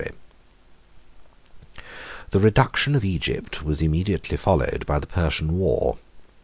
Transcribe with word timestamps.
]The 2.31 2.39
reduction 2.39 2.95
of 2.95 3.05
Egypt 3.05 3.61
was 3.61 3.83
immediately 3.83 4.35
followed 4.35 4.83
by 4.87 4.97
the 4.97 5.05
Persian 5.05 5.59
war. 5.59 5.99